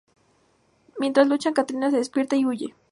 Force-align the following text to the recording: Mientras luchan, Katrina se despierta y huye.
Mientras 0.97 1.27
luchan, 1.27 1.53
Katrina 1.53 1.91
se 1.91 1.97
despierta 1.97 2.35
y 2.35 2.43
huye. 2.43 2.73